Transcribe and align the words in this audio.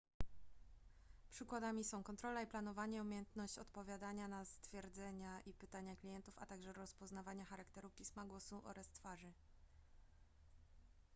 przykładami 1.29 1.83
są 1.83 2.03
kontrola 2.03 2.41
i 2.43 2.47
planowanie 2.47 3.01
umiejętność 3.01 3.57
odpowiadania 3.59 4.27
na 4.27 4.45
stwierdzenia 4.45 5.41
i 5.41 5.53
pytania 5.53 5.95
klientów 5.95 6.33
a 6.37 6.45
także 6.45 6.73
rozpoznawanie 6.73 7.45
charakteru 7.45 7.89
pisma 7.89 8.25
głosu 8.25 8.61
oraz 8.63 8.87
twarzy 8.89 9.31